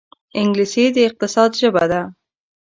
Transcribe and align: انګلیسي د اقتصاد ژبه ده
انګلیسي 0.39 0.85
د 0.95 0.97
اقتصاد 1.09 1.51
ژبه 1.59 1.83
ده 1.91 2.01